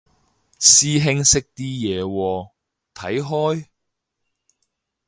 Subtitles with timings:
[0.57, 2.51] 師兄識啲嘢喎，
[2.95, 3.67] 睇開？